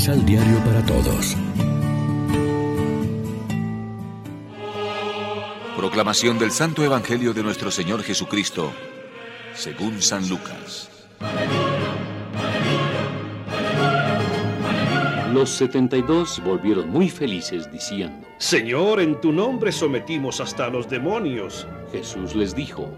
Misal 0.00 0.24
Diario 0.24 0.56
para 0.64 0.82
Todos. 0.86 1.36
Proclamación 5.76 6.38
del 6.38 6.50
Santo 6.52 6.82
Evangelio 6.82 7.34
de 7.34 7.42
nuestro 7.42 7.70
Señor 7.70 8.02
Jesucristo, 8.02 8.72
según 9.52 10.00
San 10.00 10.26
Lucas. 10.30 10.88
Los 15.34 15.50
setenta 15.50 15.98
y 15.98 16.02
dos 16.02 16.42
volvieron 16.42 16.88
muy 16.88 17.10
felices 17.10 17.70
diciendo, 17.70 18.26
Señor, 18.38 19.02
en 19.02 19.20
tu 19.20 19.32
nombre 19.32 19.70
sometimos 19.70 20.40
hasta 20.40 20.64
a 20.64 20.70
los 20.70 20.88
demonios. 20.88 21.66
Jesús 21.92 22.34
les 22.34 22.54
dijo, 22.54 22.90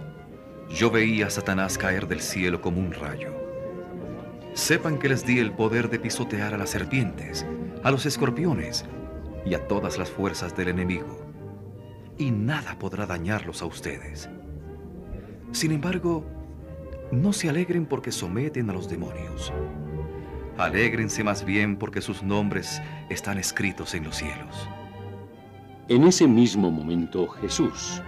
Yo 0.71 0.89
veía 0.89 1.27
a 1.27 1.31
Satanás 1.31 1.77
caer 1.77 2.07
del 2.07 2.21
cielo 2.21 2.61
como 2.61 2.79
un 2.79 2.93
rayo. 2.93 3.52
Sepan 4.55 4.99
que 4.99 5.09
les 5.09 5.25
di 5.25 5.39
el 5.39 5.53
poder 5.53 5.89
de 5.89 5.99
pisotear 5.99 6.53
a 6.53 6.59
las 6.59 6.71
serpientes, 6.71 7.47
a 7.83 7.91
los 7.91 8.05
escorpiones 8.05 8.85
y 9.47 9.55
a 9.55 9.67
todas 9.67 9.99
las 9.99 10.11
fuerzas 10.11 10.55
del 10.55 10.69
enemigo, 10.69 11.19
y 12.19 12.31
nada 12.31 12.79
podrá 12.79 13.07
dañarlos 13.07 13.63
a 13.63 13.67
ustedes. 13.67 14.29
Sin 15.53 15.73
embargo, 15.73 16.27
no 17.11 17.33
se 17.33 17.49
alegren 17.49 17.87
porque 17.87 18.13
someten 18.13 18.69
a 18.69 18.75
los 18.75 18.91
demonios. 18.91 19.53
Alégrense 20.59 21.25
más 21.25 21.45
bien 21.47 21.77
porque 21.77 22.03
sus 22.03 22.23
nombres 22.23 22.83
están 23.09 23.39
escritos 23.39 23.95
en 23.95 24.05
los 24.05 24.17
cielos. 24.17 24.69
En 25.89 26.05
ese 26.05 26.29
mismo 26.29 26.71
momento 26.71 27.27
Jesús, 27.27 28.03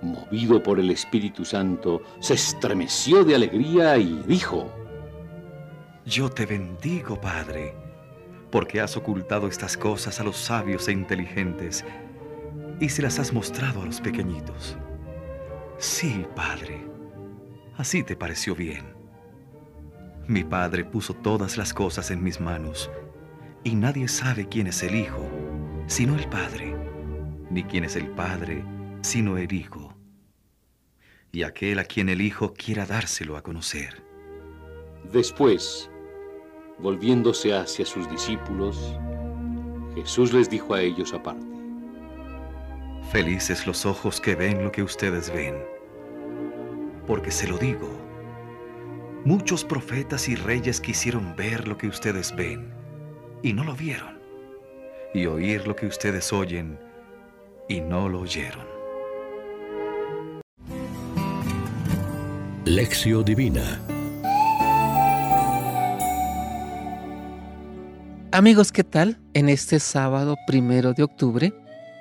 movido 0.00 0.62
por 0.62 0.80
el 0.80 0.90
Espíritu 0.90 1.44
Santo, 1.44 2.02
se 2.20 2.34
estremeció 2.34 3.22
de 3.22 3.34
alegría 3.34 3.98
y 3.98 4.22
dijo, 4.26 4.83
yo 6.06 6.28
te 6.28 6.44
bendigo, 6.44 7.20
Padre, 7.20 7.74
porque 8.50 8.80
has 8.80 8.96
ocultado 8.96 9.48
estas 9.48 9.76
cosas 9.76 10.20
a 10.20 10.24
los 10.24 10.36
sabios 10.36 10.88
e 10.88 10.92
inteligentes 10.92 11.84
y 12.78 12.88
se 12.88 13.02
las 13.02 13.18
has 13.18 13.32
mostrado 13.32 13.82
a 13.82 13.86
los 13.86 14.00
pequeñitos. 14.00 14.76
Sí, 15.78 16.26
Padre, 16.36 16.86
así 17.76 18.02
te 18.02 18.16
pareció 18.16 18.54
bien. 18.54 18.94
Mi 20.26 20.44
Padre 20.44 20.84
puso 20.84 21.14
todas 21.14 21.56
las 21.56 21.72
cosas 21.72 22.10
en 22.10 22.22
mis 22.22 22.40
manos 22.40 22.90
y 23.62 23.74
nadie 23.74 24.08
sabe 24.08 24.46
quién 24.48 24.66
es 24.66 24.82
el 24.82 24.94
Hijo, 24.94 25.26
sino 25.86 26.16
el 26.16 26.28
Padre, 26.28 26.76
ni 27.50 27.64
quién 27.64 27.84
es 27.84 27.96
el 27.96 28.08
Padre, 28.08 28.62
sino 29.00 29.38
el 29.38 29.52
Hijo, 29.52 29.96
y 31.32 31.42
aquel 31.42 31.78
a 31.78 31.84
quien 31.84 32.08
el 32.08 32.20
Hijo 32.20 32.52
quiera 32.52 32.84
dárselo 32.86 33.36
a 33.36 33.42
conocer. 33.42 34.04
Después, 35.12 35.90
Volviéndose 36.78 37.54
hacia 37.54 37.86
sus 37.86 38.08
discípulos, 38.10 38.98
Jesús 39.94 40.32
les 40.32 40.50
dijo 40.50 40.74
a 40.74 40.82
ellos 40.82 41.14
aparte, 41.14 41.46
Felices 43.12 43.66
los 43.66 43.86
ojos 43.86 44.20
que 44.20 44.34
ven 44.34 44.64
lo 44.64 44.72
que 44.72 44.82
ustedes 44.82 45.32
ven, 45.32 45.54
porque 47.06 47.30
se 47.30 47.46
lo 47.46 47.58
digo, 47.58 47.88
muchos 49.24 49.64
profetas 49.64 50.28
y 50.28 50.34
reyes 50.34 50.80
quisieron 50.80 51.36
ver 51.36 51.68
lo 51.68 51.78
que 51.78 51.86
ustedes 51.86 52.34
ven 52.34 52.72
y 53.42 53.52
no 53.52 53.62
lo 53.62 53.74
vieron, 53.74 54.18
y 55.14 55.26
oír 55.26 55.66
lo 55.68 55.76
que 55.76 55.86
ustedes 55.86 56.32
oyen 56.32 56.78
y 57.68 57.80
no 57.80 58.08
lo 58.08 58.20
oyeron. 58.20 58.66
Lección 62.64 63.24
Divina 63.24 63.80
Amigos, 68.34 68.72
¿qué 68.72 68.82
tal? 68.82 69.20
En 69.32 69.48
este 69.48 69.78
sábado 69.78 70.34
primero 70.48 70.92
de 70.92 71.04
octubre, 71.04 71.54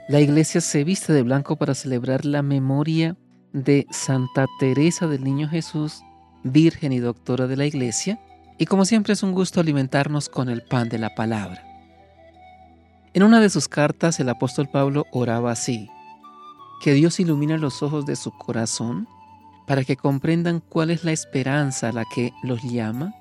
la 0.10 0.20
iglesia 0.20 0.62
se 0.62 0.84
viste 0.84 1.14
de 1.14 1.22
blanco 1.22 1.58
para 1.58 1.76
celebrar 1.76 2.26
la 2.26 2.42
memoria 2.42 3.16
de 3.52 3.86
Santa 3.92 4.48
Teresa 4.58 5.06
del 5.06 5.24
Niño 5.24 5.48
Jesús, 5.48 6.02
Virgen 6.44 6.92
y 6.92 6.98
Doctora 6.98 7.46
de 7.46 7.56
la 7.56 7.68
Iglesia, 7.68 8.20
y 8.58 8.66
como 8.66 8.84
siempre 8.86 9.14
es 9.14 9.22
un 9.22 9.34
gusto 9.34 9.60
alimentarnos 9.60 10.28
con 10.28 10.50
el 10.50 10.64
pan 10.64 10.90
de 10.90 10.98
la 10.98 11.14
palabra. 11.14 11.64
En 13.14 13.22
una 13.22 13.40
de 13.40 13.52
sus 13.52 13.68
cartas 13.68 14.20
el 14.20 14.28
apóstol 14.28 14.68
Pablo 14.68 15.06
oraba 15.12 15.52
así, 15.52 15.88
que 16.82 16.94
Dios 16.94 17.20
ilumine 17.20 17.60
los 17.60 17.84
ojos 17.84 18.08
de 18.08 18.16
su 18.16 18.32
corazón 18.32 19.08
para 19.68 19.84
que 19.84 19.98
comprendan 19.98 20.64
cuál 20.68 20.90
es 20.90 21.04
la 21.04 21.12
esperanza 21.12 21.90
a 21.90 21.94
la 21.94 22.06
que 22.06 22.32
los 22.42 22.64
llama 22.64 23.14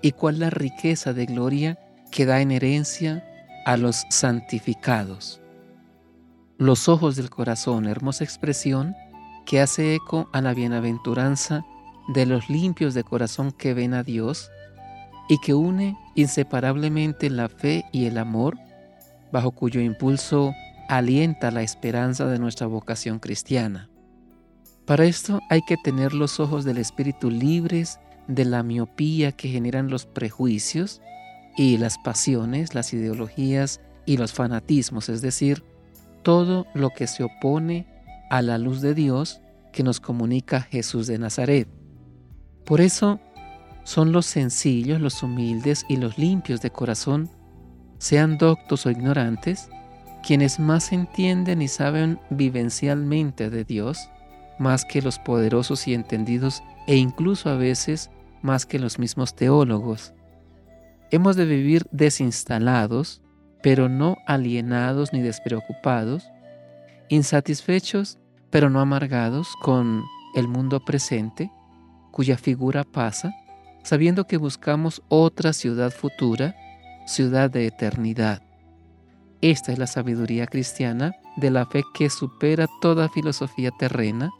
y 0.00 0.12
cuál 0.12 0.38
la 0.38 0.48
riqueza 0.48 1.12
de 1.12 1.26
gloria 1.26 1.78
que 2.14 2.26
da 2.26 2.40
en 2.40 2.52
herencia 2.52 3.24
a 3.66 3.76
los 3.76 4.04
santificados. 4.08 5.40
Los 6.58 6.88
ojos 6.88 7.16
del 7.16 7.28
corazón, 7.28 7.86
hermosa 7.86 8.22
expresión 8.22 8.94
que 9.44 9.60
hace 9.60 9.96
eco 9.96 10.30
a 10.32 10.40
la 10.40 10.54
bienaventuranza 10.54 11.66
de 12.06 12.24
los 12.24 12.48
limpios 12.48 12.94
de 12.94 13.02
corazón 13.02 13.50
que 13.50 13.74
ven 13.74 13.94
a 13.94 14.04
Dios 14.04 14.48
y 15.28 15.40
que 15.40 15.54
une 15.54 15.98
inseparablemente 16.14 17.30
la 17.30 17.48
fe 17.48 17.84
y 17.90 18.06
el 18.06 18.16
amor, 18.18 18.58
bajo 19.32 19.50
cuyo 19.50 19.80
impulso 19.80 20.54
alienta 20.88 21.50
la 21.50 21.62
esperanza 21.62 22.26
de 22.26 22.38
nuestra 22.38 22.68
vocación 22.68 23.18
cristiana. 23.18 23.90
Para 24.86 25.04
esto 25.04 25.40
hay 25.50 25.62
que 25.62 25.76
tener 25.78 26.14
los 26.14 26.38
ojos 26.38 26.64
del 26.64 26.78
espíritu 26.78 27.28
libres 27.28 27.98
de 28.28 28.44
la 28.44 28.62
miopía 28.62 29.32
que 29.32 29.48
generan 29.48 29.90
los 29.90 30.06
prejuicios 30.06 31.02
y 31.56 31.78
las 31.78 31.98
pasiones, 31.98 32.74
las 32.74 32.92
ideologías 32.92 33.80
y 34.06 34.16
los 34.16 34.32
fanatismos, 34.32 35.08
es 35.08 35.22
decir, 35.22 35.64
todo 36.22 36.66
lo 36.74 36.90
que 36.90 37.06
se 37.06 37.22
opone 37.22 37.86
a 38.30 38.42
la 38.42 38.58
luz 38.58 38.80
de 38.80 38.94
Dios 38.94 39.40
que 39.72 39.82
nos 39.82 40.00
comunica 40.00 40.62
Jesús 40.62 41.06
de 41.06 41.18
Nazaret. 41.18 41.68
Por 42.64 42.80
eso 42.80 43.20
son 43.84 44.12
los 44.12 44.26
sencillos, 44.26 45.00
los 45.00 45.22
humildes 45.22 45.84
y 45.88 45.96
los 45.96 46.18
limpios 46.18 46.60
de 46.60 46.70
corazón, 46.70 47.30
sean 47.98 48.38
doctos 48.38 48.86
o 48.86 48.90
ignorantes, 48.90 49.68
quienes 50.26 50.58
más 50.58 50.92
entienden 50.92 51.60
y 51.60 51.68
saben 51.68 52.18
vivencialmente 52.30 53.50
de 53.50 53.64
Dios, 53.64 54.08
más 54.58 54.84
que 54.84 55.02
los 55.02 55.18
poderosos 55.18 55.86
y 55.86 55.94
entendidos 55.94 56.62
e 56.86 56.96
incluso 56.96 57.50
a 57.50 57.56
veces 57.56 58.10
más 58.42 58.66
que 58.66 58.78
los 58.78 58.98
mismos 58.98 59.34
teólogos. 59.34 60.14
Hemos 61.10 61.36
de 61.36 61.44
vivir 61.44 61.86
desinstalados, 61.90 63.22
pero 63.62 63.88
no 63.88 64.16
alienados 64.26 65.12
ni 65.12 65.20
despreocupados, 65.20 66.28
insatisfechos, 67.08 68.18
pero 68.50 68.70
no 68.70 68.80
amargados 68.80 69.48
con 69.62 70.02
el 70.34 70.48
mundo 70.48 70.84
presente, 70.84 71.50
cuya 72.10 72.36
figura 72.36 72.84
pasa, 72.84 73.34
sabiendo 73.82 74.26
que 74.26 74.36
buscamos 74.36 75.02
otra 75.08 75.52
ciudad 75.52 75.90
futura, 75.90 76.56
ciudad 77.06 77.50
de 77.50 77.66
eternidad. 77.66 78.42
Esta 79.40 79.72
es 79.72 79.78
la 79.78 79.86
sabiduría 79.86 80.46
cristiana 80.46 81.14
de 81.36 81.50
la 81.50 81.66
fe 81.66 81.82
que 81.92 82.08
supera 82.08 82.66
toda 82.80 83.08
filosofía 83.08 83.70
terrena. 83.78 84.30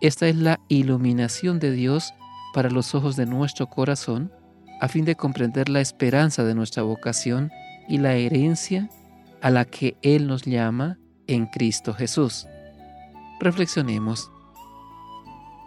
Esta 0.00 0.28
es 0.28 0.36
la 0.36 0.60
iluminación 0.68 1.58
de 1.58 1.72
Dios 1.72 2.14
para 2.54 2.70
los 2.70 2.94
ojos 2.94 3.16
de 3.16 3.26
nuestro 3.26 3.68
corazón 3.68 4.32
a 4.80 4.88
fin 4.88 5.04
de 5.04 5.14
comprender 5.14 5.68
la 5.68 5.80
esperanza 5.80 6.42
de 6.42 6.54
nuestra 6.54 6.82
vocación 6.82 7.50
y 7.88 7.98
la 7.98 8.14
herencia 8.14 8.88
a 9.42 9.50
la 9.50 9.64
que 9.64 9.96
Él 10.02 10.26
nos 10.26 10.42
llama 10.42 10.98
en 11.26 11.46
Cristo 11.46 11.92
Jesús. 11.94 12.46
Reflexionemos. 13.40 14.30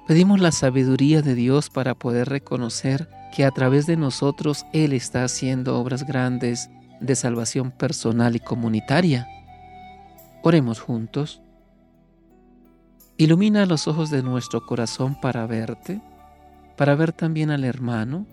Pedimos 0.07 0.42
la 0.42 0.51
sabiduría 0.51 1.21
de 1.21 1.36
Dios 1.36 1.69
para 1.69 1.95
poder 1.95 2.27
reconocer 2.27 3.07
que 3.33 3.45
a 3.45 3.51
través 3.51 3.86
de 3.86 3.98
nosotros 3.98 4.65
Él 4.74 4.94
está 4.94 5.24
haciendo 5.24 5.80
obras 5.80 6.06
grandes 6.06 6.69
de 7.00 7.15
salvación 7.15 7.71
personal 7.71 8.36
y 8.36 8.39
comunitaria. 8.39 9.27
Oremos 10.42 10.80
juntos. 10.80 11.42
Ilumina 13.18 13.65
los 13.65 13.88
ojos 13.88 14.10
de 14.10 14.24
nuestro 14.24 14.65
corazón 14.65 15.19
para 15.21 15.45
verte, 15.45 16.01
para 16.75 16.95
ver 16.95 17.13
también 17.13 17.51
al 17.51 17.63
hermano, 17.63 18.25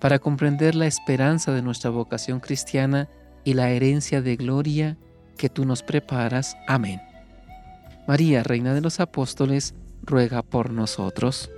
para 0.00 0.18
comprender 0.18 0.74
la 0.74 0.86
esperanza 0.86 1.52
de 1.52 1.62
nuestra 1.62 1.90
vocación 1.90 2.40
cristiana 2.40 3.08
y 3.44 3.54
la 3.54 3.70
herencia 3.70 4.22
de 4.22 4.36
gloria 4.36 4.96
que 5.36 5.48
tú 5.48 5.64
nos 5.64 5.82
preparas. 5.82 6.56
Amén. 6.66 7.00
María, 8.08 8.42
Reina 8.42 8.74
de 8.74 8.80
los 8.80 8.98
Apóstoles, 8.98 9.74
ruega 10.02 10.42
por 10.42 10.70
nosotros. 10.70 11.50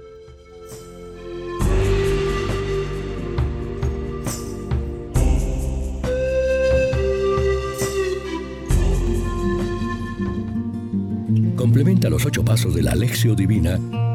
Complementa 11.56 12.10
los 12.10 12.26
ocho 12.26 12.44
pasos 12.44 12.74
de 12.74 12.82
la 12.82 12.90
Alexio 12.90 13.36
Divina 13.36 13.78